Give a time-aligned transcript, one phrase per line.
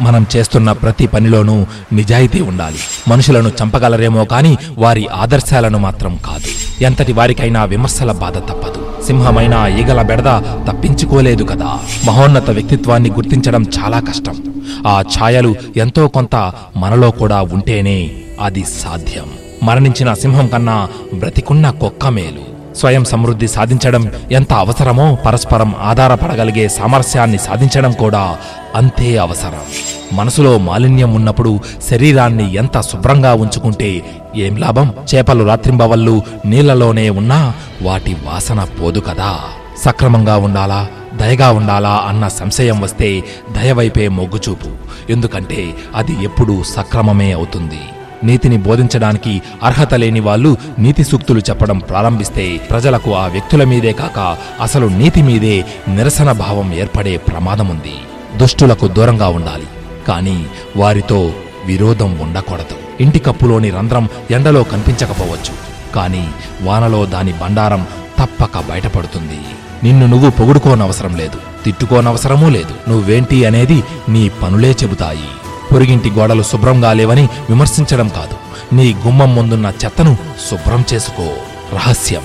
[0.00, 2.78] మనం చేస్తున్న ప్రతి పనిలోనూ నిజాయితీ ఉండాలి.
[3.08, 6.82] మనుషులను చంపగలరేమో కానీ వారి ఆదర్శాలను మాత్రం కాదు.
[6.84, 9.04] ఎంతటి వారికైనా విమర్శల బాధ తప్పదు.
[9.06, 11.78] సింహమైన ఈగల బెడద తప్పించుకోలేదు కదా.
[12.04, 14.54] మహోన్నత వ్యక్తిత్వాన్ని గుర్తించడం చాలా కష్టం.
[14.86, 19.30] ఆ ఛాయలు ఎంతో కొంత మనలో కూడా ఉంటేనే అది సాధ్యం.
[19.62, 22.49] మరణించిన సింహం కన్నా బ్రతికున్న కుక్క మేలు.
[22.76, 28.38] స్వయం సమృద్ధి సాధించడం ఎంత అవసరమో పరస్పరం ఆధారపడగలిగే సామరస్యాన్ని సాధించడం కూడా
[28.76, 29.60] అంతే అవసరం.
[30.12, 31.60] మనసులో మాలిన్యం ఉన్నప్పుడు
[31.90, 34.02] శరీరాన్ని ఎంత శుభ్రంగా ఉంచుకుంటే
[34.36, 34.94] ఏం లాభం?
[35.14, 39.38] చేపలు రాత్రింబవళ్ళు నీళ్ళలోనే ఉన్నా వాటి వాసన పోదు కదా.
[39.84, 40.86] సక్రమంగా ఉండాలా?
[41.14, 44.68] దయగా ఉండాలా అన్న సంశయం వస్తే దయవైపే మొగ్గుచూపు.
[45.12, 47.80] ఎందుకంటే అది ఎప్పుడూ సక్రమమే అవుతుంది.
[48.24, 54.86] నీతిని బోధించడానికి అర్హత లేని వాళ్ళు నీతి సూక్తులు చెప్పడం ప్రారంభిస్తే ప్రజలకు ఆ వ్యక్తుల మీదే కాక అసలు
[54.86, 57.94] నీతి మీదే నిరసన భావం ఏర్పడే ప్రమాదముంది.
[58.38, 59.66] దుష్టులకు దూరంగా ఉండాలి.
[60.08, 60.46] కానీ
[60.76, 61.32] వారితో
[61.66, 63.02] విరోధం ఉండకూడదు.
[63.02, 65.70] ఇంటి కప్పులోని రంధ్రం ఎండలో కనిపించకపోవచ్చు.
[65.94, 66.28] కానీ
[66.62, 67.86] వానలో దాని బండారం
[68.18, 69.38] తప్పక బయటపడుతుంది.
[69.82, 71.64] నిన్ను నువ్వు పొగుడుకోనవసరం లేదు.
[71.64, 72.90] తిట్టుకోనవసరమూ లేదు.
[72.90, 75.39] నువ్వేంటి అనేది నీ పనులే చెబుతాయి.
[75.72, 78.50] పొరిగింటి గోడలు శుభ్రంగా లేవని విమర్శించడం కాదు.
[78.74, 80.16] నీ గుమ్మం ముందున్న చెత్తను
[80.50, 81.28] శుభ్రం చేసుకో.
[81.74, 82.22] రహస్యం.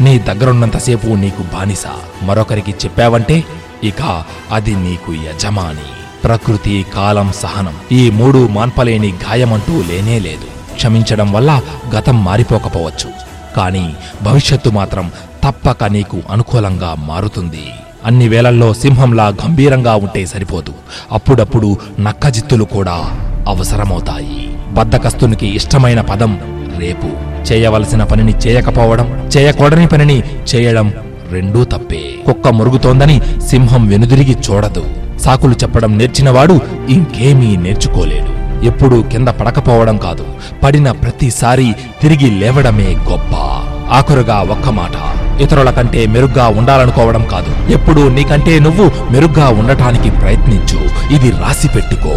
[0.00, 1.84] నీ దగ్గరున్నంతసేపు నీకు బానిస.
[2.22, 3.44] మరొకరికి చెప్పావంటే
[3.84, 6.18] ఇక అది నీకు యజమాని.
[6.24, 10.74] ప్రకృతి కాలం సహనం ఈ మూడు మాన్పలేని గాయమంటూ లేనే లేదు.
[10.74, 11.62] క్షమించడం వల్ల
[11.94, 13.10] గతం మారిపోకపోవచ్చు.
[13.56, 15.12] కానీ భవిష్యత్తు మాత్రం
[15.44, 17.70] తప్పక నీకు అనుకూలంగా మారుతుంది.
[18.04, 20.72] అన్ని వేళల్లో సింహంలా గంభీరంగా ఉంటే సరిపోదు.
[21.12, 23.04] అప్పుడప్పుడు నక్కజిత్తులు కూడా
[23.48, 24.56] అవసరమవుతాయి.
[24.72, 26.38] బద్దకస్తునికి ఇష్టమైన పదం
[26.78, 27.26] రేపు.
[27.52, 30.22] చేయవలసిన పనిని చేయకపోవడం చేయకూడని పనిని
[30.54, 30.92] చేయడం
[31.30, 32.02] రెండూ తప్పే.
[32.26, 34.86] కుక్క మురుగుతోందని సింహం వెనుదిరిగి చూడదు.
[35.18, 38.36] సాకులు చెప్పడం నేర్చినవాడు ఇంకేమీ నేర్చుకోలేడు.
[38.64, 40.26] ఎప్పుడూ కింద పడకపోవడం కాదు.
[40.62, 43.34] పడిన ప్రతిసారి తిరిగి లేవడమే గొప్ప.
[43.92, 45.15] ఆఖరుగా ఒక్క మాట.
[45.40, 47.70] ఇతరుల కంటే మెరుగ్గా ఉండాలనుకోవడం కాదు.
[47.70, 51.14] ఎప్పుడూ నీకంటే నువ్వు మెరుగ్గా ఉండటానికి ప్రయత్నించు.
[51.14, 52.14] ఇది రాసి పెట్టుకో.